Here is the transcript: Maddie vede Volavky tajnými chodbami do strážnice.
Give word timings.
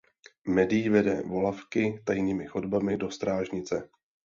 Maddie 0.53 0.89
vede 0.93 1.15
Volavky 1.31 1.85
tajnými 2.07 2.45
chodbami 2.47 2.97
do 2.97 3.07
strážnice. 3.17 3.77